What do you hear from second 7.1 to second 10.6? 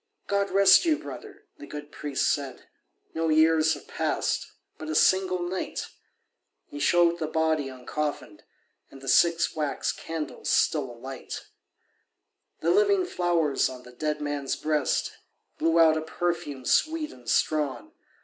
the body uncoffinèd, And the six wax candles